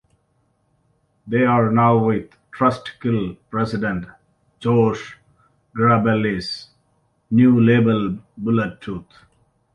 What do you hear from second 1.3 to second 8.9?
are now with Trustkill president Josh Grabelle's new label Bullet